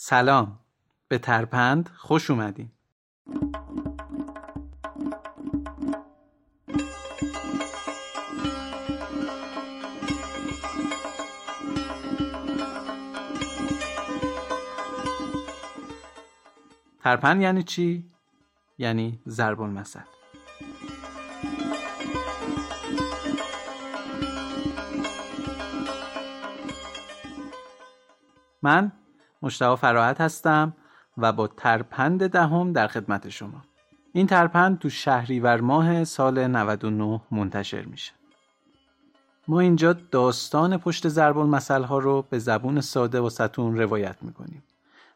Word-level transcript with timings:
سلام. 0.00 0.58
به 1.08 1.18
ترپند 1.18 1.90
خوش 1.96 2.30
اومدین. 2.30 2.70
ترپند 17.00 17.42
یعنی 17.42 17.62
چی؟ 17.62 18.10
یعنی 18.78 19.22
ضرب 19.28 19.60
المثل. 19.60 20.00
من 28.62 28.92
مشتاق 29.42 29.78
فراحت 29.78 30.20
هستم 30.20 30.72
و 31.18 31.32
با 31.32 31.46
ترپند 31.46 32.26
دهم 32.26 32.72
در 32.72 32.88
خدمت 32.88 33.28
شما. 33.28 33.62
این 34.12 34.26
ترپند 34.26 34.78
تو 34.78 34.90
شهریور 34.90 35.60
ماه 35.60 36.04
سال 36.04 36.46
99 36.46 37.20
منتشر 37.30 37.84
میشه. 37.84 38.12
ما 39.48 39.60
اینجا 39.60 39.92
داستان 39.92 40.76
پشت 40.76 41.08
ضرب 41.08 41.38
المثل 41.38 41.82
ها 41.82 41.98
رو 41.98 42.26
به 42.30 42.38
زبون 42.38 42.80
ساده 42.80 43.20
و 43.20 43.30
ستون 43.30 43.76
روایت 43.76 44.16
می‌کنیم 44.22 44.62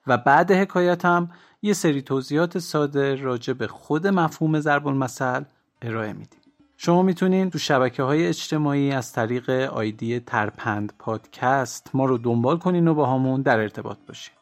و 0.06 0.18
بعد 0.18 0.52
حکایت 0.52 1.04
هم 1.04 1.30
یه 1.62 1.72
سری 1.72 2.02
توضیحات 2.02 2.58
ساده 2.58 3.14
راجع 3.14 3.52
به 3.52 3.66
خود 3.66 4.06
مفهوم 4.06 4.60
ضرب 4.60 4.86
المثل 4.86 5.44
ارائه 5.82 6.12
میدیم. 6.12 6.41
شما 6.84 7.02
می‌تونین 7.02 7.50
تو 7.50 7.58
شبکه 7.58 8.02
های 8.02 8.26
اجتماعی 8.26 8.92
از 8.92 9.12
طریق 9.12 9.50
آیدی 9.50 10.20
ترپند 10.20 10.92
پادکست 10.98 11.90
ما 11.94 12.04
رو 12.04 12.18
دنبال 12.18 12.58
کنین 12.58 12.88
و 12.88 12.94
با 12.94 13.06
همون 13.06 13.42
در 13.42 13.60
ارتباط 13.60 13.98
باشین. 14.08 14.34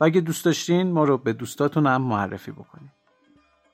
و 0.00 0.04
اگه 0.04 0.20
دوست 0.20 0.44
داشتین 0.44 0.92
ما 0.92 1.04
رو 1.04 1.18
به 1.18 1.32
دوستاتون 1.32 1.86
هم 1.86 2.02
معرفی 2.02 2.50
بکنین. 2.50 2.90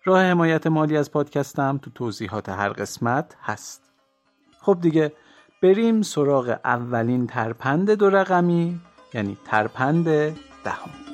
راه 0.04 0.22
حمایت 0.22 0.66
مالی 0.66 0.97
از 0.97 1.10
پادکستم 1.10 1.78
تو 1.82 1.91
توضیحات 1.91 2.49
هر 2.49 2.69
قسمت 2.69 3.37
هست. 3.43 3.93
خب 4.60 4.78
دیگه 4.81 5.12
بریم 5.62 6.03
سراغ 6.03 6.59
اولین 6.65 7.27
ترپند 7.27 7.91
دو 7.91 8.10
رقمی 8.10 8.81
یعنی 9.15 9.37
ترپند 9.44 10.04
دهم. 10.65 11.06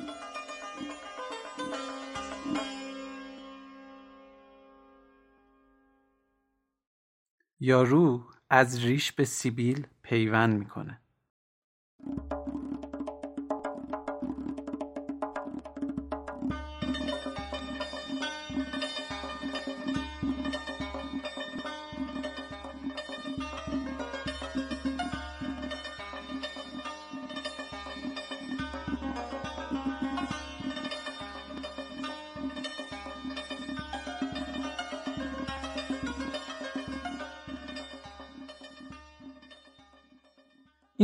یارو 7.65 8.23
از 8.49 8.83
ریش 8.83 9.11
به 9.11 9.25
سیبیل 9.25 9.87
پیوند 10.01 10.59
می‌کنه. 10.59 11.01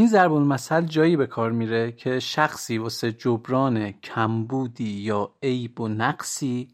ضرب 0.09 0.33
المثل 0.33 0.81
جایی 0.81 1.17
به 1.17 1.27
کار 1.27 1.51
میره 1.51 1.91
که 1.91 2.19
شخصی 2.19 2.77
واسه 2.77 3.11
جبران 3.11 3.91
کمبودی 3.91 4.89
یا 4.89 5.31
عیب 5.43 5.81
و 5.81 5.87
نقصی 5.87 6.67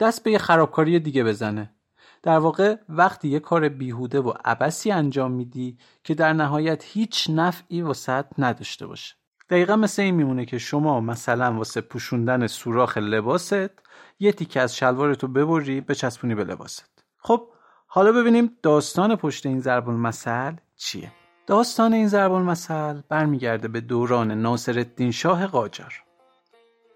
دست 0.00 0.24
به 0.24 0.30
یه 0.30 0.38
خرابکاری 0.38 0.98
دیگه 0.98 1.24
بزنه. 1.24 1.74
در 2.22 2.38
واقع 2.38 2.76
وقتی 2.88 3.28
یه 3.28 3.40
کار 3.40 3.68
بیهوده 3.68 4.20
و 4.20 4.32
عبسی 4.44 4.90
انجام 4.90 5.32
میدی 5.32 5.78
که 6.04 6.14
در 6.14 6.32
نهایت 6.32 6.84
هیچ 6.84 7.30
نفعی 7.30 7.82
واسه 7.82 8.24
نداشته 8.38 8.86
باشه. 8.86 9.14
دقیقا 9.50 9.76
مثل 9.76 10.02
این 10.02 10.14
میمونه 10.14 10.44
که 10.44 10.58
شما 10.58 11.00
مثلا 11.00 11.52
واسه 11.52 11.80
پوشوندن 11.80 12.46
سوراخ 12.46 12.98
لباست 12.98 13.70
یه 14.18 14.32
تیکه 14.32 14.60
از 14.60 14.76
شلوارتو 14.76 15.28
ببری 15.28 15.80
بچسبونی 15.80 16.34
به 16.34 16.44
لباست. 16.44 17.04
خب 17.18 17.48
حالا 17.86 18.12
ببینیم 18.12 18.56
داستان 18.62 19.16
پشت 19.16 19.46
این 19.46 19.60
ضرب 19.60 19.88
المثل 19.88 20.52
چیه. 20.76 21.17
داستان 21.48 21.92
این 21.92 22.08
ضرب 22.08 22.32
المثل 22.32 23.00
برمیگرده 23.08 23.68
به 23.68 23.80
دوران 23.80 24.30
ناصرالدین 24.30 25.10
شاه 25.10 25.46
قاجار. 25.46 26.02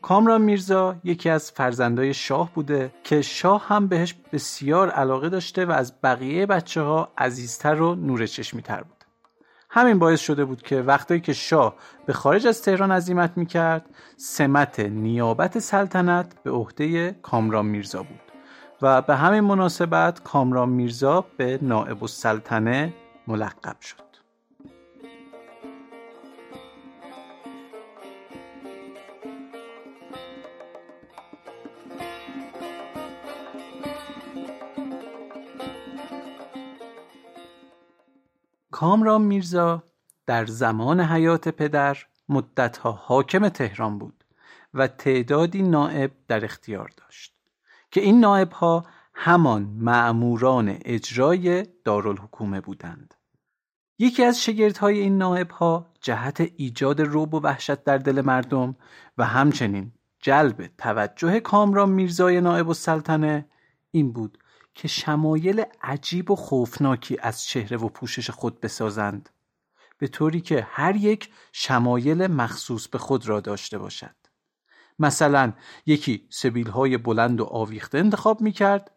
کامران 0.03 0.43
میرزا 0.43 0.97
یکی 1.05 1.31
از 1.31 1.51
فرزندای 1.51 2.15
شاه 2.15 2.51
بوده 2.55 2.93
که 3.05 3.23
شاه 3.23 3.69
هم 3.69 3.87
بهش 3.87 4.15
بسیار 4.33 4.91
علاقه 4.91 5.29
داشته 5.29 5.65
و 5.65 5.71
از 5.71 5.93
بقیه 6.03 6.47
بچه 6.47 6.81
ها 6.83 7.09
عزیزتر 7.19 7.81
و 7.81 7.95
نور 7.95 8.27
چشمی 8.27 8.63
تر 8.63 8.83
بود. 8.83 9.05
همین 9.71 9.99
باعث 9.99 10.21
شده 10.21 10.45
بود 10.45 10.63
که 10.63 10.83
وقتی 10.83 11.21
که 11.21 11.33
شاه 11.33 11.75
به 12.07 12.13
خارج 12.13 12.47
از 12.47 12.63
تهران 12.63 12.93
عزیمت 12.93 13.33
می‌کرد 13.37 13.87
سمت 14.17 14.81
نیابت 14.81 15.59
سلطنت 15.59 16.43
به 16.43 16.51
عهده 16.51 17.13
کامران 17.23 17.67
میرزا 17.67 18.03
بود 18.03 18.21
و 18.83 19.03
به 19.03 19.17
همین 19.17 19.41
مناسبت 19.41 20.23
کامران 20.23 20.69
میرزا 20.69 21.25
به 21.37 21.59
نائب 21.63 22.03
السلطنه 22.03 22.95
ملقب 23.27 23.81
شد. 23.81 24.02
کامران 38.83 39.23
میرزا 39.23 39.83
در 40.27 40.47
زمان 40.47 41.01
حیات 41.01 41.49
پدر 41.49 41.99
مدتها 42.29 42.93
حاکم 42.93 43.49
تهران 43.49 43.99
بود 43.99 44.25
و 44.75 44.87
تعدادی 44.87 45.63
نائب 45.63 46.11
در 46.29 46.45
اختیار 46.45 46.91
داشت 46.97 47.35
که 47.91 48.01
این 48.01 48.21
نائب 48.21 48.53
ها 48.53 48.87
همان 49.15 49.63
معموران 49.63 50.79
اجرای 50.85 51.67
دارالحکومه 51.85 52.61
بودند. 52.61 53.15
یکی 53.99 54.25
از 54.25 54.43
شگردهای 54.43 54.99
این 54.99 55.19
نائب 55.19 55.51
ها 55.51 55.87
جهت 56.01 56.53
ایجاد 56.57 57.01
روب 57.01 57.35
و 57.35 57.41
وحشت 57.41 57.85
در 57.85 57.99
دل 57.99 58.21
مردم 58.21 58.77
و 59.19 59.25
همچنین 59.25 59.93
جلب 60.21 60.71
توجه 60.79 61.41
کامران 61.41 61.91
میرزای 61.91 62.41
نائب 62.41 62.69
السلطنه 62.69 63.47
این 63.91 64.13
بود 64.13 64.39
که 64.75 64.89
شمایل 64.89 65.65
عجیب 65.83 66.31
و 66.31 66.37
خوفناکی 66.37 67.19
از 67.21 67.45
چهره 67.45 67.77
و 67.77 67.89
پوشش 67.89 68.31
خود 68.31 68.61
بسازند 68.61 69.29
به 69.99 70.09
طوری 70.09 70.41
که 70.41 70.67
هر 70.71 70.97
یک 70.97 71.31
شمایل 71.53 72.27
مخصوص 72.27 72.89
به 72.89 72.99
خود 72.99 73.29
را 73.29 73.41
داشته 73.41 73.79
باشد. 73.79 74.15
مثلا 74.99 75.53
یکی 75.87 76.27
سبیل 76.31 76.69
های 76.69 76.97
بلند 76.99 77.41
و 77.41 77.45
آویخته 77.45 77.99
انتخاب 77.99 78.41
می 78.41 78.53
کرد 78.53 78.91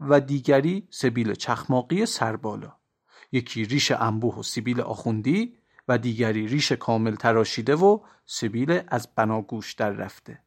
و 0.00 0.20
دیگری 0.20 0.88
سبیل 0.90 1.34
چخماقی 1.34 2.06
سربالا. 2.06 2.72
یکی 3.32 3.64
ریش 3.64 3.90
انبوه 3.90 4.38
و 4.38 4.42
سیبیل 4.42 4.80
آخوندی 4.80 5.56
و 5.88 5.98
دیگری 5.98 6.46
ریش 6.46 6.72
کامل 6.72 7.14
تراشیده 7.14 7.74
و 7.76 7.98
سبیل 8.26 8.80
از 8.88 9.08
بناگوش 9.14 9.72
در 9.72 9.90
رفته. 9.90 10.38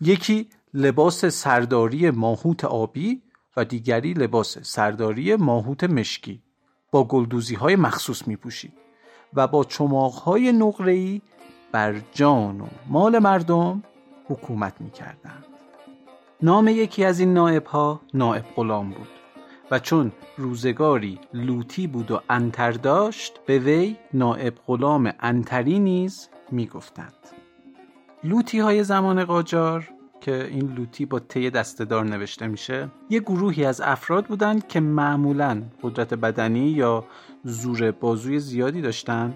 یکی 0.00 0.50
لباس 0.74 1.24
سرداری 1.24 2.10
ماهوت 2.10 2.64
آبی 2.64 3.22
و 3.56 3.64
دیگری 3.64 4.14
لباس 4.14 4.58
سرداری 4.58 5.36
ماهوت 5.36 5.84
مشکی 5.84 6.42
با 6.90 7.04
گلدوزی 7.04 7.54
های 7.54 7.76
مخصوص 7.76 8.28
می 8.28 8.36
پوشید 8.36 8.72
و 9.34 9.46
با 9.46 9.64
چماق 9.64 10.12
های 10.12 10.52
نقره‌ای 10.52 11.22
بر 11.72 12.00
جان 12.12 12.60
و 12.60 12.66
مال 12.86 13.18
مردم 13.18 13.82
حکومت 14.28 14.80
می 14.80 14.90
کردند. 14.90 15.44
نام 16.42 16.68
یکی 16.68 17.04
از 17.04 17.20
این 17.20 17.34
نائب 17.34 17.66
ها 17.66 18.00
نائب 18.14 18.44
غلام 18.56 18.90
بود 18.90 19.08
و 19.70 19.78
چون 19.78 20.12
روزگاری 20.36 21.20
لوتی 21.34 21.86
بود 21.86 22.10
و 22.10 22.20
انتر 22.30 22.72
داشت 22.72 23.40
به 23.46 23.58
وی 23.58 23.96
نائب 24.12 24.54
غلام 24.66 25.12
انتری 25.20 25.78
نیز 25.78 26.28
می 26.50 26.66
گفتند. 26.66 27.14
لوتی 28.24 28.58
های 28.58 28.84
زمان 28.84 29.24
قاجار 29.24 29.93
که 30.24 30.48
این 30.50 30.74
لوتی 30.74 31.06
با 31.06 31.18
تی 31.18 31.50
دستدار 31.50 32.04
نوشته 32.04 32.46
میشه 32.46 32.88
یه 33.10 33.20
گروهی 33.20 33.64
از 33.64 33.80
افراد 33.80 34.26
بودند 34.26 34.68
که 34.68 34.80
معمولا 34.80 35.62
قدرت 35.82 36.14
بدنی 36.14 36.68
یا 36.70 37.04
زور 37.44 37.90
بازوی 37.90 38.38
زیادی 38.38 38.80
داشتن 38.80 39.34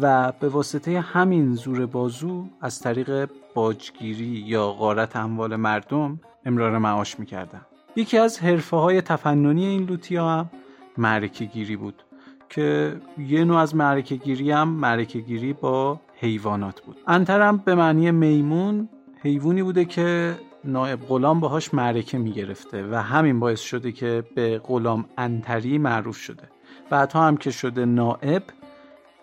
و 0.00 0.32
به 0.32 0.48
واسطه 0.48 1.00
همین 1.00 1.54
زور 1.54 1.86
بازو 1.86 2.44
از 2.60 2.80
طریق 2.80 3.28
باجگیری 3.54 4.24
یا 4.24 4.72
غارت 4.72 5.16
اموال 5.16 5.56
مردم 5.56 6.20
امرار 6.46 6.78
معاش 6.78 7.18
می‌کردن. 7.20 7.60
یکی 7.96 8.18
از 8.18 8.40
حرفه 8.40 8.76
های 8.76 9.00
تفننی 9.00 9.66
این 9.66 9.84
لوتی 9.84 10.16
هم 10.16 10.50
معرکه 10.98 11.44
گیری 11.44 11.76
بود 11.76 12.02
که 12.48 12.96
یه 13.18 13.44
نوع 13.44 13.58
از 13.58 13.76
معرکه 13.76 14.14
گیری 14.16 14.50
هم 14.50 14.68
معرکه 14.68 15.18
گیری 15.18 15.52
با 15.52 16.00
حیوانات 16.14 16.80
بود. 16.80 16.96
انترم 17.06 17.56
به 17.56 17.74
معنی 17.74 18.10
میمون 18.10 18.88
حیوانی 19.24 19.62
بوده 19.62 19.84
که 19.84 20.38
نائب 20.64 21.00
غلام 21.00 21.40
باهاش 21.40 21.74
معرکه 21.74 22.18
می‌گرفته 22.18 22.88
و 22.90 22.94
همین 22.94 23.40
باعث 23.40 23.60
شده 23.60 23.92
که 23.92 24.24
به 24.34 24.58
غلام 24.58 25.08
انتری 25.18 25.78
معروف 25.78 26.16
شده. 26.16 26.48
بعدها 26.90 27.26
هم 27.26 27.36
که 27.36 27.50
شده 27.50 27.84
نائب 27.84 28.42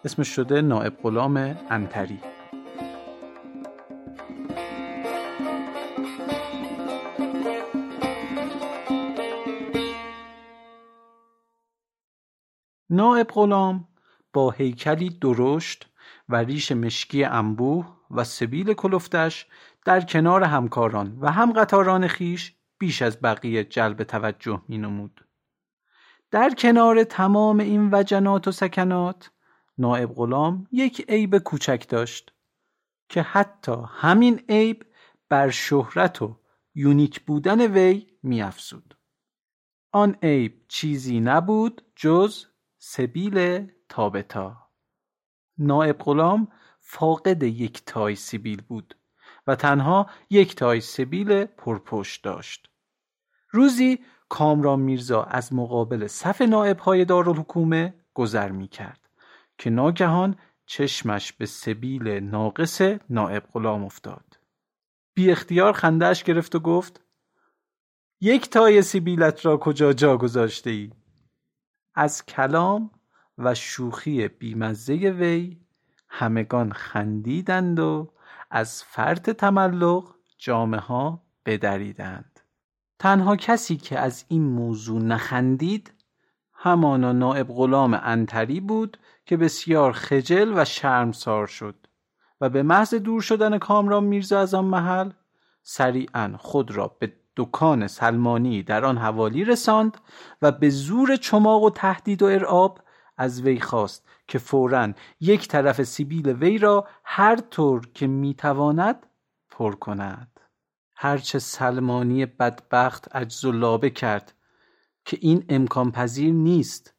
اسمش 0.06 0.28
شده 0.28 0.62
نائب 0.62 0.98
غلام 1.04 1.38
انتری. 1.70 2.20
نائب 12.90 13.28
غلام 13.28 13.88
با 14.34 14.52
هیکلی 14.52 15.10
درشت 15.10 15.91
و 16.32 16.36
ریش 16.36 16.72
مشکی 16.72 17.24
انبوه 17.24 17.98
و 18.12 18.24
سبیل 18.24 18.74
کلفتش 18.74 19.48
در 19.86 20.02
کنار 20.02 20.44
همکاران 20.44 21.18
و 21.22 21.32
هم 21.32 21.52
قطاران 21.54 22.08
خیش 22.08 22.56
بیش 22.78 23.02
از 23.02 23.22
بقیه 23.22 23.64
جلب 23.64 24.04
توجه 24.04 24.62
می 24.68 24.78
نمود. 24.78 25.26
در 26.32 26.50
کنار 26.50 27.04
تمام 27.04 27.60
این 27.60 27.90
وجنات 27.92 28.48
و 28.48 28.52
سکنات 28.52 29.32
نائب 29.78 30.14
غلام 30.14 30.68
یک 30.72 31.06
عیب 31.10 31.38
کوچک 31.38 31.86
داشت 31.90 32.34
که 33.10 33.22
حتی 33.22 33.76
همین 33.88 34.42
عیب 34.50 34.86
بر 35.30 35.50
شهرت 35.50 36.22
و 36.22 36.40
یونیک 36.76 37.22
بودن 37.22 37.62
وی 37.62 38.08
افزود. 38.44 38.98
آن 39.92 40.16
عیب 40.24 40.66
چیزی 40.68 41.20
نبود 41.20 41.82
جز 41.96 42.46
سبیل 42.78 43.68
تابتا 43.90 44.61
نائب 45.62 45.98
غلام 46.00 46.48
فاقد 46.80 47.44
یک 47.44 47.86
تای 47.86 48.16
سیبیل 48.16 48.62
بود 48.62 48.98
و 49.48 49.56
تنها 49.56 50.10
یک 50.30 50.56
تای 50.56 50.82
سبیل 50.82 51.46
پرپشت 51.46 52.24
داشت 52.24 52.70
روزی 53.50 54.00
کامران 54.30 54.80
میرزا 54.80 55.24
از 55.24 55.54
مقابل 55.54 56.08
صف 56.08 56.42
های 56.82 57.06
دارالحکومه 57.06 57.94
گذر 58.14 58.52
می 58.52 58.68
کرد 58.68 59.10
که 59.58 59.70
ناگهان 59.70 60.36
چشمش 60.66 61.34
به 61.34 61.46
سبیل 61.46 62.08
ناقص 62.08 62.82
نائب 63.10 63.44
غلام 63.54 63.84
افتاد 63.84 64.40
بی 65.14 65.32
اختیار 65.32 65.74
خندهش 65.74 66.24
گرفت 66.24 66.56
و 66.56 66.60
گفت 66.60 67.02
یک 68.22 68.50
تای 68.50 68.82
سیبیلت 68.82 69.46
را 69.46 69.58
کجا 69.58 69.94
جا 69.94 70.18
گذاشته 70.18 70.70
ای؟ 70.70 70.92
از 71.96 72.26
کلام 72.26 72.92
و 73.38 73.56
شوخی 73.56 74.28
بیمزه 74.28 74.94
وی 74.94 75.58
همگان 76.10 76.72
خندیدند 76.72 77.80
و 77.80 78.14
از 78.52 78.84
فرط 78.84 79.30
تملق 79.30 80.16
جامعه 80.38 80.80
ها 80.80 81.24
بدریدند. 81.46 82.40
تنها 83.00 83.36
کسی 83.36 83.78
که 83.78 84.00
از 84.00 84.26
این 84.28 84.44
موضوع 84.44 85.02
نخندید 85.02 85.94
همانا 86.54 87.12
نائب 87.12 87.48
غلام 87.48 88.00
انتری 88.04 88.60
بود 88.60 88.98
که 89.26 89.38
بسیار 89.38 89.92
خجل 89.92 90.54
و 90.56 90.66
شرمسار 90.66 91.48
شد 91.48 91.76
و 92.42 92.50
به 92.50 92.64
محض 92.64 92.94
دور 92.94 93.22
شدن 93.22 93.58
کامران 93.58 94.04
میرزا 94.04 94.40
از 94.40 94.54
آن 94.54 94.66
محل 94.66 95.12
سریعا 95.64 96.34
خود 96.38 96.72
را 96.72 96.98
به 97.00 97.14
دکان 97.38 97.88
سلمانی 97.88 98.64
در 98.64 98.86
آن 98.86 98.98
حوالی 98.98 99.46
رساند 99.46 99.98
و 100.42 100.52
به 100.52 100.70
زور 100.70 101.16
چماق 101.16 101.64
و 101.64 101.70
تهدید 101.70 102.24
و 102.24 102.26
ارعاب 102.26 102.80
از 103.22 103.42
وی 103.42 103.60
خواست 103.60 104.06
که 104.28 104.40
فورا 104.40 104.94
یک 105.20 105.48
طرف 105.48 105.84
سیبیل 105.84 106.30
وی 106.30 106.58
را 106.58 106.88
هر 107.04 107.36
طور 107.36 107.88
که 107.94 108.08
می‌تواند 108.08 109.08
پر 109.50 109.76
کند 109.76 110.40
هرچه 110.96 111.40
سلمانی 111.40 112.26
بدبخت 112.26 113.16
عجز 113.16 113.46
و 113.46 113.52
لابه 113.52 113.90
کرد 113.90 114.34
که 115.06 115.18
این 115.22 115.46
امکان 115.50 115.92
پذیر 115.92 116.34
نیست 116.34 116.94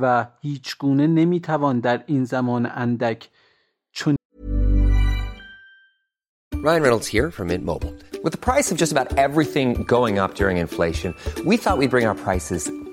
و 0.00 0.26
هیچ 0.40 0.78
گونه 0.78 1.06
نمی‌توان 1.06 1.80
در 1.80 2.04
این 2.06 2.24
زمان 2.24 2.66
اندک 2.66 3.28
چون 3.92 4.16
Ryan 6.54 6.82
Reynolds 6.82 7.06
here 7.06 7.30
from 7.30 7.46
Mint 7.48 7.64
Mobile. 7.64 7.94
With 8.24 8.32
the 8.36 8.44
price 8.50 8.68
of 8.72 8.76
just 8.82 8.92
about 8.96 9.08
everything 9.26 9.68
going 9.96 10.18
up 10.18 10.34
during 10.34 10.56
inflation, 10.66 11.10
we 11.50 11.56
thought 11.56 11.76
we'd 11.78 11.94
bring 11.96 12.06
our 12.10 12.18
prices 12.28 12.62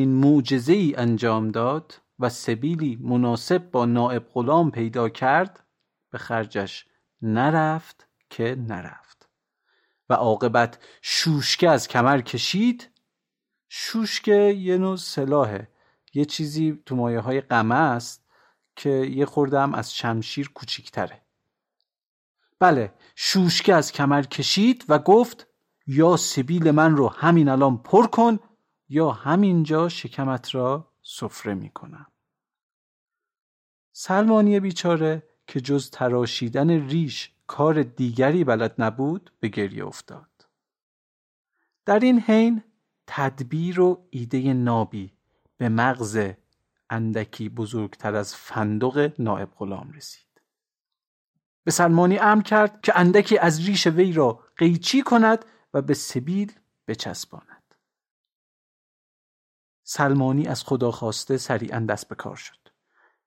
این 0.00 0.14
معجزه 0.14 0.72
ای 0.72 0.94
انجام 0.94 1.48
داد 1.48 2.00
و 2.18 2.28
سبیلی 2.28 2.98
مناسب 3.00 3.70
با 3.70 3.86
نائب 3.86 4.28
غلام 4.34 4.70
پیدا 4.70 5.08
کرد 5.08 5.64
به 6.10 6.18
خرجش 6.18 6.86
نرفت 7.22 8.08
که 8.30 8.56
نرفت. 8.68 9.28
و 10.08 10.14
عاقبت 10.14 10.78
شوشکه 11.02 11.68
از 11.70 11.88
کمر 11.88 12.20
کشید. 12.20 12.90
شوشکه 13.68 14.34
یه 14.58 14.78
نوع 14.78 14.96
سلاحه 14.96 15.68
یه 16.14 16.24
چیزی 16.24 16.82
تو 16.86 16.96
مایه 16.96 17.20
های 17.20 17.40
قمه 17.40 17.74
است 17.74 18.24
که 18.76 18.90
یه 18.90 19.26
خوردم 19.26 19.74
از 19.74 19.94
شمشیر 19.94 20.50
کوچیکتره. 20.54 21.22
بله 22.58 22.94
شوشکه 23.16 23.74
از 23.74 23.92
کمر 23.92 24.22
کشید 24.22 24.84
و 24.88 24.98
گفت 24.98 25.46
یا 25.86 26.16
سبیل 26.16 26.70
من 26.70 26.96
رو 26.96 27.08
همین 27.08 27.48
الان 27.48 27.78
پر 27.78 28.06
کن 28.06 28.38
یا 28.92 29.10
همینجا 29.10 29.88
شکمت 29.88 30.54
را 30.54 30.88
سفره 31.02 31.54
می 31.54 31.70
کنم. 31.70 32.06
سلمانی 33.92 34.60
بیچاره 34.60 35.28
که 35.46 35.60
جز 35.60 35.90
تراشیدن 35.90 36.70
ریش 36.70 37.30
کار 37.46 37.82
دیگری 37.82 38.44
بلد 38.44 38.74
نبود 38.78 39.32
به 39.40 39.48
گریه 39.48 39.86
افتاد. 39.86 40.48
در 41.84 41.98
این 41.98 42.20
حین 42.20 42.62
تدبیر 43.06 43.80
و 43.80 44.06
ایده 44.10 44.52
نابی 44.52 45.12
به 45.56 45.68
مغز 45.68 46.32
اندکی 46.90 47.48
بزرگتر 47.48 48.14
از 48.14 48.34
فندق 48.34 49.12
نائب 49.18 49.50
غلام 49.56 49.92
رسید. 49.92 50.40
به 51.64 51.70
سلمانی 51.70 52.18
امر 52.18 52.42
کرد 52.42 52.80
که 52.80 52.98
اندکی 52.98 53.38
از 53.38 53.66
ریش 53.66 53.86
وی 53.86 54.12
را 54.12 54.40
قیچی 54.56 55.02
کند 55.02 55.44
و 55.74 55.82
به 55.82 55.94
سبیل 55.94 56.52
بچسباند. 56.86 57.61
سلمانی 59.84 60.46
از 60.46 60.64
خدا 60.64 60.90
خواسته 60.90 61.36
سریعا 61.36 61.80
دست 61.80 62.08
به 62.08 62.14
کار 62.14 62.36
شد. 62.36 62.58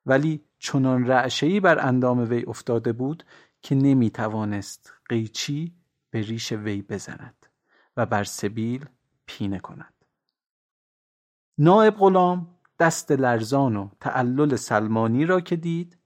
ولی 0.05 0.43
چنان 0.59 1.07
رعشهی 1.07 1.59
بر 1.59 1.87
اندام 1.87 2.29
وی 2.29 2.43
افتاده 2.43 2.93
بود 2.93 3.23
که 3.61 3.75
نمی 3.75 4.09
توانست 4.09 4.93
قیچی 5.09 5.75
به 6.09 6.21
ریش 6.21 6.51
وی 6.51 6.81
بزند 6.81 7.45
و 7.97 8.05
بر 8.05 8.23
سبیل 8.23 8.85
پینه 9.25 9.59
کند. 9.59 9.93
نائب 11.57 11.95
غلام 11.95 12.47
دست 12.79 13.11
لرزان 13.11 13.75
و 13.75 13.89
تعلل 13.99 14.55
سلمانی 14.55 15.25
را 15.25 15.41
که 15.41 15.55
دید 15.55 15.97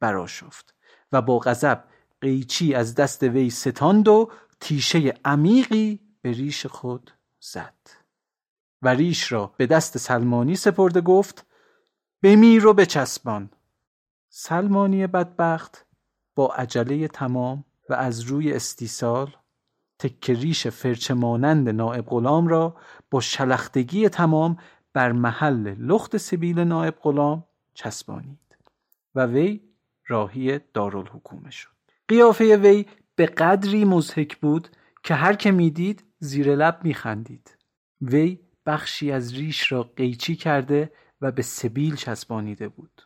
براشفت 0.00 0.74
و 1.12 1.22
با 1.22 1.38
غضب 1.38 1.84
قیچی 2.20 2.74
از 2.74 2.94
دست 2.94 3.22
وی 3.22 3.50
ستاند 3.50 4.08
و 4.08 4.30
تیشه 4.60 5.14
عمیقی 5.24 6.00
به 6.22 6.32
ریش 6.32 6.66
خود 6.66 7.10
زد 7.40 7.99
و 8.82 8.88
ریش 8.88 9.32
را 9.32 9.54
به 9.56 9.66
دست 9.66 9.98
سلمانی 9.98 10.56
سپرده 10.56 11.00
گفت 11.00 11.46
بمیر 12.22 12.66
و 12.66 12.74
بچسبان. 12.74 13.50
سلمانی 14.28 15.06
بدبخت 15.06 15.86
با 16.34 16.54
عجله 16.54 17.08
تمام 17.08 17.64
و 17.88 17.94
از 17.94 18.20
روی 18.20 18.52
استیصال 18.52 19.34
تک 19.98 20.30
ریش 20.30 20.66
فرچه 20.66 21.14
مانند 21.14 21.68
نائب 21.68 22.06
غلام 22.06 22.48
را 22.48 22.76
با 23.10 23.20
شلختگی 23.20 24.08
تمام 24.08 24.56
بر 24.92 25.12
محل 25.12 25.74
لخت 25.78 26.16
سبیل 26.16 26.58
نائب 26.58 26.94
غلام 27.02 27.44
چسبانید 27.74 28.56
و 29.14 29.26
وی 29.26 29.60
راهی 30.06 30.60
دارالحکومه 30.74 31.50
شد. 31.50 31.70
قیافه 32.08 32.56
وی 32.56 32.86
به 33.16 33.26
قدری 33.26 33.84
مزهک 33.84 34.36
بود 34.36 34.68
که 35.02 35.14
هر 35.14 35.34
که 35.34 35.50
می‌دید 35.50 36.04
زیر 36.18 36.54
لب 36.56 36.80
میخندید. 36.84 37.56
وی 38.00 38.38
بخشی 38.66 39.12
از 39.12 39.34
ریش 39.34 39.72
را 39.72 39.82
قیچی 39.82 40.36
کرده 40.36 40.92
و 41.20 41.32
به 41.32 41.42
سبیل 41.42 41.96
چسبانیده 41.96 42.68
بود. 42.68 43.02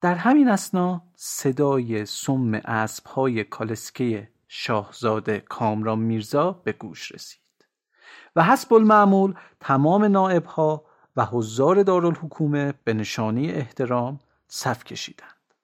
در 0.00 0.14
همین 0.14 0.48
اسنا 0.48 1.02
صدای 1.16 2.06
سم 2.06 2.54
اسبهای 2.54 3.44
کالسکه 3.44 4.28
شاهزاده 4.48 5.40
کامران 5.40 5.98
میرزا 5.98 6.52
به 6.52 6.72
گوش 6.72 7.12
رسید 7.12 7.40
و 8.36 8.44
حسب 8.44 8.74
المعمول 8.74 9.34
تمام 9.60 10.04
نائبها 10.04 10.86
و 11.16 11.24
حضار 11.24 11.82
دارالحکومه 11.82 12.74
به 12.84 12.94
نشانه 12.94 13.40
احترام 13.40 14.20
صف 14.48 14.84
کشیدند. 14.84 15.54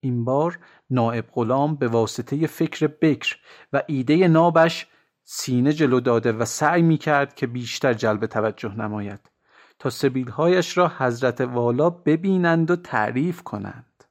این 0.00 0.24
بار 0.24 0.58
نائب 0.90 1.26
غلام 1.32 1.76
به 1.76 1.88
واسطه 1.88 2.46
فکر 2.46 2.86
بکر 2.86 3.36
و 3.72 3.82
ایده 3.86 4.28
نابش 4.28 4.86
سینه 5.32 5.72
جلو 5.72 6.00
داده 6.00 6.32
و 6.32 6.44
سعی 6.44 6.82
می 6.82 6.98
کرد 6.98 7.34
که 7.34 7.46
بیشتر 7.46 7.92
جلب 7.92 8.26
توجه 8.26 8.74
نماید 8.74 9.30
تا 9.78 9.90
سبیلهایش 9.90 10.78
را 10.78 10.92
حضرت 10.98 11.40
والا 11.40 11.90
ببینند 11.90 12.70
و 12.70 12.76
تعریف 12.76 13.42
کنند. 13.42 14.04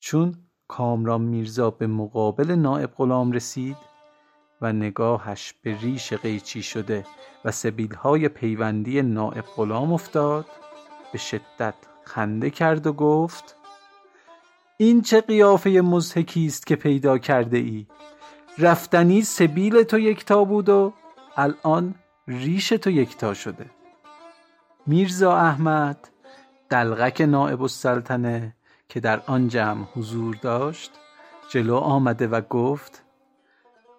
چون 0.00 0.34
کامران 0.68 1.20
میرزا 1.20 1.70
به 1.70 1.86
مقابل 1.86 2.50
نائب 2.50 2.90
غلام 2.96 3.32
رسید 3.32 3.76
و 4.60 4.72
نگاهش 4.72 5.54
به 5.62 5.78
ریش 5.80 6.12
قیچی 6.12 6.62
شده 6.62 7.06
و 7.44 7.50
سبیلهای 7.50 8.28
پیوندی 8.28 9.02
نائب 9.02 9.44
غلام 9.56 9.92
افتاد 9.92 10.46
به 11.12 11.18
شدت 11.18 11.74
خنده 12.04 12.50
کرد 12.50 12.86
و 12.86 12.92
گفت 12.92 13.56
این 14.76 15.02
چه 15.02 15.20
قیافه 15.20 15.70
مزهکی 15.70 16.46
است 16.46 16.66
که 16.66 16.76
پیدا 16.76 17.18
کرده 17.18 17.56
ای 17.56 17.86
رفتنی 18.58 19.22
سبیل 19.22 19.82
تو 19.82 19.98
یکتا 19.98 20.44
بود 20.44 20.68
و 20.68 20.92
الان 21.36 21.94
ریش 22.28 22.68
تو 22.68 22.90
یکتا 22.90 23.34
شده. 23.34 23.70
میرزا 24.86 25.36
احمد 25.36 26.08
دلغک 26.70 27.20
نائب 27.20 27.62
السلطنه 27.62 28.56
که 28.88 29.00
در 29.00 29.22
آن 29.26 29.48
جمع 29.48 29.84
حضور 29.94 30.36
داشت 30.42 30.92
جلو 31.48 31.76
آمده 31.76 32.26
و 32.26 32.40
گفت 32.40 33.02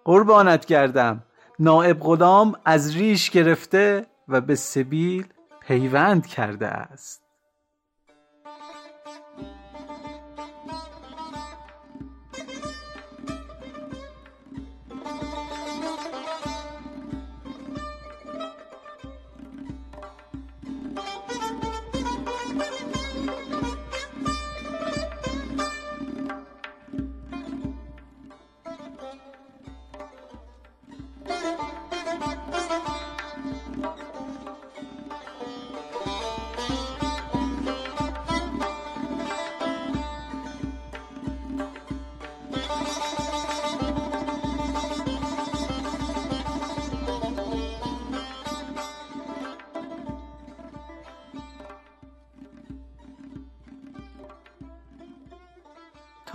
قربانت 0.04 0.64
کردم 0.64 1.22
نائب 1.58 2.00
غلام 2.00 2.54
از 2.64 2.96
ریش 2.96 3.30
گرفته 3.30 4.06
و 4.28 4.40
به 4.40 4.54
سبیل 4.54 5.26
پیوند 5.60 6.26
کرده 6.26 6.66
است. 6.66 7.25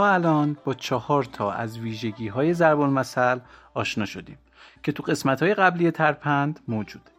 الان 0.01 0.57
با 0.65 0.73
چهار 0.73 1.23
تا 1.23 1.51
از 1.51 1.79
ویژگی 1.79 2.27
های 2.27 2.53
ضرب 2.53 2.79
المثل 2.79 3.39
آشنا 3.73 4.05
شدیم 4.05 4.37
که 4.83 4.91
تو 4.91 5.03
قسمت 5.03 5.43
های 5.43 5.53
قبلی 5.53 5.91
ترپند 5.91 6.59
موجوده 6.67 7.11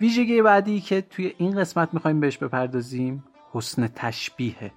ویژگی 0.00 0.42
بعدی 0.42 0.80
که 0.80 1.00
توی 1.00 1.34
این 1.38 1.60
قسمت 1.60 1.94
می‌خوایم 1.94 2.20
بهش 2.20 2.38
بپردازیم 2.38 3.24
حسن 3.52 3.86
تشبیهه. 3.86 4.72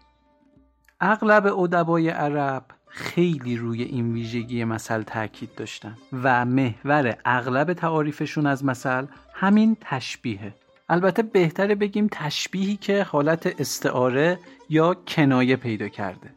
اغلب 1.02 1.60
ادبای 1.60 2.10
عرب 2.10 2.66
خیلی 2.88 3.58
روی 3.58 3.84
این 3.84 4.14
ویژگی 4.14 4.64
مثل 4.64 5.02
تاکید 5.02 5.56
داشتن 5.56 5.98
و 6.24 6.46
محور 6.46 7.18
اغلب 7.26 7.74
تعاریفشون 7.74 8.46
از 8.46 8.66
مثل 8.66 9.06
همین 9.34 9.78
تشبیهه. 9.82 10.54
البته 10.90 11.24
بهتره 11.24 11.76
بگیم 11.76 12.08
تشبیهی 12.12 12.78
که 12.78 13.04
حالت 13.04 13.60
استعاره 13.60 14.40
یا 14.70 14.94
کنایه 14.94 15.56
پیدا 15.56 15.88
کرده. 15.88 16.35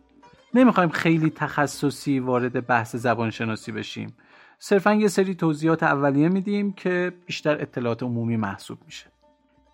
نمی‌خوایم 0.54 0.88
خیلی 0.88 1.30
تخصصی 1.30 2.18
وارد 2.20 2.66
بحث 2.66 2.96
زبانشناسی 2.96 3.72
بشیم. 3.72 4.16
صرفا 4.58 4.94
یه 4.94 5.08
سری 5.08 5.34
توضیحات 5.34 5.82
اولیه 5.82 6.28
میدیم 6.28 6.72
که 6.72 7.12
بیشتر 7.26 7.62
اطلاعات 7.62 8.02
عمومی 8.02 8.36
محسوب 8.36 8.78
میشه. 8.86 9.06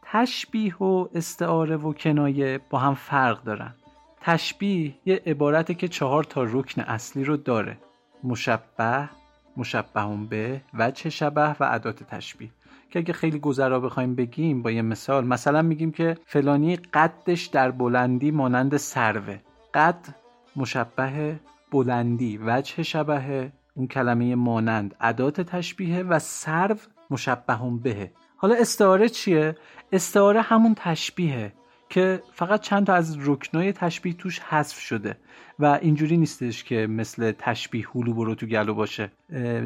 تشبیه 0.03 0.77
و 0.77 1.09
استعاره 1.15 1.77
و 1.77 1.93
کنایه 1.93 2.61
با 2.71 2.79
هم 2.79 2.95
فرق 2.95 3.43
دارن. 3.43 3.75
تشبیه 4.21 4.95
یه 5.05 5.23
عبارته 5.27 5.75
که 5.75 5.89
چهار 5.89 6.25
تا 6.25 6.43
رکن 6.43 6.81
اصلی 6.81 7.25
رو 7.25 7.37
داره. 7.37 7.79
مشبه 8.25 9.09
مشبه 9.57 10.27
به 10.31 10.61
وجه 10.75 11.11
شبه 11.11 11.57
و 11.61 11.65
عدات 11.65 12.03
تشبیه. 12.03 12.51
که 12.91 12.99
اگه 12.99 13.13
خیلی 13.13 13.39
گذرا 13.39 13.81
بخوایم 13.81 14.15
بگیم 14.15 14.63
با 14.63 14.71
یه 14.71 14.83
مثال 14.83 15.27
مثلا 15.27 15.63
میگیم 15.63 15.93
که 15.93 16.17
فلانی 16.27 16.77
قدش 16.77 17.47
در 17.47 17.71
بلندی 17.71 18.31
مانند 18.31 18.77
سروه. 18.77 19.39
قد 19.75 20.09
مشبه 20.57 21.41
بلندی 21.73 22.39
وجه 22.45 22.83
شبهه 22.83 23.53
اون 23.75 23.87
کلمه 23.87 24.35
مانند 24.35 24.95
ادات 25.01 25.41
تشبیه 25.41 26.03
و 26.03 26.19
سرو 26.19 26.77
مشبهون 27.11 27.79
بهه 27.79 28.11
حالا 28.37 28.55
استعاره 28.55 29.09
چیه؟ 29.09 29.57
استعاره 29.93 30.41
همون 30.41 30.75
تشبیهه 30.75 31.53
که 31.89 32.23
فقط 32.33 32.61
چند 32.61 32.87
تا 32.87 32.95
از 32.95 33.29
رکنای 33.29 33.73
تشبیه 33.73 34.13
توش 34.13 34.39
حذف 34.41 34.79
شده 34.79 35.17
و 35.59 35.79
اینجوری 35.83 36.17
نیستش 36.17 36.65
که 36.65 36.87
مثل 36.87 37.33
تشبیه 37.39 37.87
هلو 37.95 38.15
برو 38.15 38.35
تو 38.35 38.47
گلو 38.47 38.75
باشه. 38.75 39.13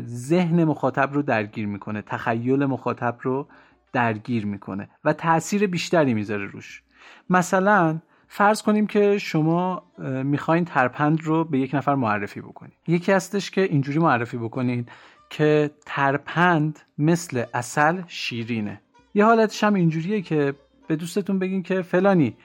ذهن 0.06 0.64
مخاطب 0.64 1.12
رو 1.12 1.22
درگیر 1.22 1.66
می‌کنه 1.66 2.02
تخیل 2.02 2.64
مخاطب 2.64 3.16
رو 3.22 3.48
درگیر 3.92 4.46
می‌کنه 4.46 4.88
و 5.04 5.12
تاثیر 5.12 5.66
بیشتری 5.66 6.14
می‌ذاره 6.14 6.46
روش. 6.46 6.82
مثلا 7.30 7.98
فرض 8.28 8.62
کنیم 8.62 8.86
که 8.86 9.18
شما 9.18 9.82
می‌خواین 10.24 10.64
ترپند 10.64 11.22
رو 11.22 11.44
به 11.44 11.58
یک 11.58 11.74
نفر 11.74 11.94
معرفی 11.94 12.40
بکنید 12.40 12.72
یکی 12.86 13.12
هستش 13.12 13.50
که 13.50 13.62
اینجوری 13.62 13.98
معرفی 13.98 14.36
بکنید 14.36 14.88
که 15.30 15.70
ترپند 15.86 16.78
مثل 16.98 17.44
اصل 17.54 18.02
شیرینه. 18.06 18.80
یه 19.14 19.24
حالتش 19.24 19.64
هم 19.64 19.74
اینجوریه 19.74 20.22
که 20.22 20.54
به 20.86 20.96
دوستتون 20.96 21.38
بگین 21.38 21.62
که 21.62 21.82
فلانی 21.82 22.36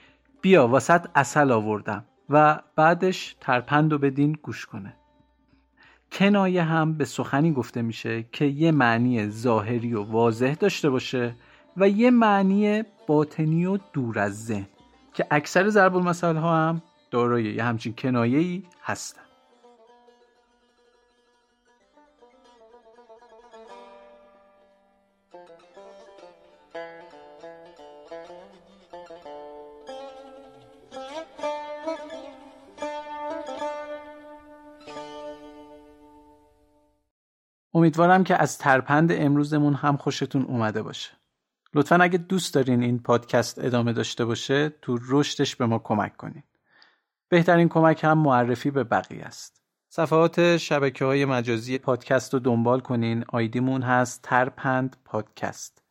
بیا 0.42 0.68
واسط 0.68 1.06
اصل 1.16 1.52
آوردم 1.52 2.06
و 2.30 2.60
بعدش 2.75 3.36
ترپند 3.42 3.92
رو 3.92 3.98
بدین 3.98 4.38
گوش 4.44 4.66
کنه. 4.66 4.94
کنایه 6.12 6.63
هم 6.63 6.94
به 6.94 7.06
سخنی 7.06 7.52
گفته 7.52 7.82
میشه 7.82 8.25
که 8.32 8.46
یه 8.46 8.72
معنی 8.72 9.30
ظاهری 9.30 9.94
و 9.94 10.04
واضح 10.04 10.54
داشته 10.54 10.90
باشه 10.90 11.36
و 11.78 11.90
یه 11.90 12.12
معنی 12.12 12.84
باطنی 13.08 13.66
و 13.66 13.78
دور 13.94 14.20
از 14.20 14.46
ذهن. 14.46 14.68
که 15.13 15.27
اکثر 15.32 15.70
ضرب 15.70 15.96
المثل 15.96 16.36
ها 16.36 16.55
هم 16.55 16.82
دارای 17.12 17.43
یه 17.43 17.63
همچین 17.63 17.96
کنایه 17.96 18.39
ای 18.39 18.63
هستن 18.84 19.22
امیدوارم 37.74 38.24
که 38.24 38.41
از 38.41 38.58
ترپند 38.58 39.12
امروزمون 39.12 39.74
هم 39.74 39.98
خوشتون 39.98 40.41
اومده 40.41 40.84
باشه. 40.84 41.23
لطفا 41.75 41.96
اگه 41.96 42.18
دوست 42.18 42.53
دارین 42.53 42.84
این 42.84 43.00
پادکست 43.00 43.60
ادامه 43.65 43.94
داشته 43.94 44.25
باشه 44.25 44.70
تو 44.70 45.00
رشدش 45.10 45.56
به 45.56 45.65
ما 45.65 45.80
کمک 45.80 46.18
کنین. 46.18 46.44
بهترین 47.30 47.70
کمک 47.70 48.03
هم 48.03 48.18
معرفی 48.18 48.72
به 48.72 48.84
بقیه 48.84 49.24
است. 49.24 49.62
صفحات 49.89 50.58
شبکه 50.58 51.06
های 51.06 51.25
مجازی 51.25 51.77
پادکست 51.77 52.34
رو 52.34 52.39
دنبال 52.39 52.80
کنین. 52.80 53.25
آیدیمون 53.27 53.82
هست 53.82 54.22
ترپند 54.22 54.98
پادکست. 55.06 55.84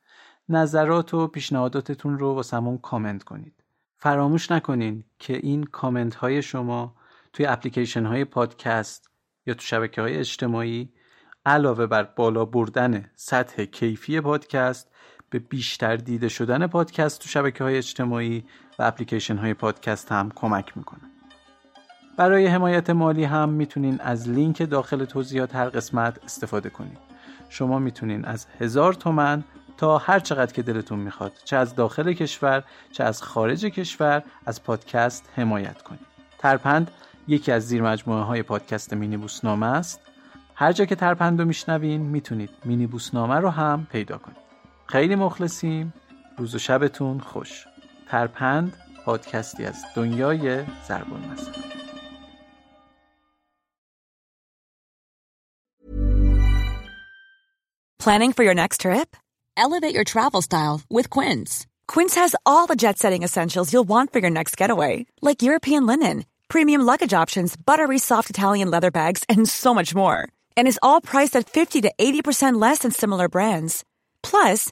نظرات 0.49 1.15
و 1.15 1.27
پیشنهاداتتون 1.27 2.19
رو 2.19 2.35
واسمون 2.35 2.79
کامنت 2.79 3.23
کنید. 3.23 3.55
فراموش 3.99 4.51
نکنین 4.51 5.05
که 5.19 5.37
این 5.37 5.65
کامنت 5.65 6.15
های 6.15 6.43
شما 6.43 6.95
توی 7.33 7.47
اپلیکیشن 7.47 8.07
های 8.07 8.25
پادکست 8.25 9.11
یا 9.47 9.55
تو 9.55 9.61
شبکه 9.61 10.01
های 10.03 10.17
اجتماعی 10.17 10.93
علاوه 11.47 11.87
بر 11.87 12.03
بالا 12.03 12.45
بردن 12.45 13.11
سطح 13.15 13.65
کیفی 13.65 14.21
پادکست 14.21 14.91
به 15.33 15.39
بیشتر 15.39 15.97
دیده 15.97 16.29
شدن 16.29 16.67
پادکست 16.67 17.21
تو 17.21 17.29
شبکه 17.29 17.65
های 17.65 17.77
اجتماعی 17.77 18.45
و 18.79 18.83
اپلیکیشن 18.83 19.37
های 19.37 19.55
پادکست 19.55 20.13
هم 20.13 20.33
کمک 20.35 20.77
می‌کنه. 20.77 21.01
برای 22.17 22.47
حمایت 22.47 22.91
مالی 22.91 23.25
هم 23.25 23.49
می‌تونین 23.49 24.01
از 24.01 24.29
لینک 24.29 24.71
داخل 24.71 25.05
توضیحات 25.05 25.57
هر 25.57 25.69
قسمت 25.69 26.25
استفاده 26.25 26.71
کنید. 26.71 26.99
شما 27.49 27.79
می‌تونین 27.79 28.25
از 28.25 28.47
هزار 28.61 28.95
تومن 28.95 29.45
تا 29.77 29.99
هر 29.99 30.21
چقدر 30.21 30.53
که 30.53 30.63
دلتون 30.63 30.99
می‌خواد 30.99 31.33
چه 31.45 31.57
از 31.57 31.75
داخل 31.75 32.13
کشور 32.13 32.65
چه 32.93 33.05
از 33.05 33.23
خارج 33.23 33.65
کشور 33.65 34.23
از 34.47 34.63
پادکست 34.63 35.29
حمایت 35.37 35.83
کنید. 35.83 36.07
ترپند 36.39 36.91
یکی 37.29 37.53
از 37.53 37.67
زیر 37.67 37.83
مجموعه 37.83 38.23
های 38.23 38.43
پادکست 38.43 38.93
مینی 38.93 39.17
بوسنامه 39.17 39.67
است. 39.67 40.01
هر 40.55 40.73
جا 40.73 40.85
که 40.85 40.95
ترپند 40.95 41.41
رو 41.41 41.47
میشنوین 41.47 42.01
می‌تونید 42.01 42.51
مینی 42.65 42.87
بوسنامه 42.87 43.35
رو 43.35 43.51
هم 43.51 43.87
پیدا 43.93 44.19
کنید. 44.19 44.42
خیلی 44.92 45.16
مخلصیم 45.16 45.94
روز 46.38 46.56
و 46.56 46.60
شبتون 46.60 47.20
خوش 47.20 47.66
ترپند 48.08 48.78
پادکستی 49.06 49.66
از 49.66 49.86
دنیای 49.96 50.64
زربان 50.88 51.22
مثل 51.32 51.52
Planning 58.00 58.32
for 58.32 58.44
your 58.44 58.56
next 58.64 58.82
trip? 58.86 59.10
Elevate 59.58 59.94
your 59.94 60.06
travel 60.06 60.42
style 60.42 60.78
with 60.90 61.10
Quince. 61.10 61.68
Quince 61.94 62.16
has 62.16 62.34
all 62.46 62.66
the 62.68 62.80
jet 62.84 62.98
setting 62.98 63.24
essentials 63.24 63.74
you'll 63.74 63.92
want 63.96 64.14
for 64.14 64.20
your 64.20 64.30
next 64.30 64.56
getaway, 64.56 65.06
like 65.28 65.48
European 65.50 65.86
linen, 65.86 66.24
premium 66.48 66.82
luggage 66.92 67.16
options, 67.24 67.58
buttery 67.70 68.00
soft 68.10 68.30
Italian 68.30 68.70
leather 68.72 68.92
bags, 68.92 69.22
and 69.28 69.42
so 69.64 69.74
much 69.74 69.94
more. 69.94 70.20
and 70.58 70.68
is 70.68 70.80
all 70.82 71.00
priced 71.00 71.36
at 71.36 71.50
50 71.50 71.82
to 71.82 71.94
80% 71.98 72.60
less 72.60 72.80
than 72.80 72.92
similar 72.92 73.30
brands. 73.30 73.86
Plus, 74.24 74.72